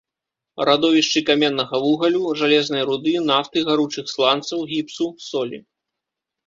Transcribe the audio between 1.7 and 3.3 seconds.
вугалю, жалезнай руды,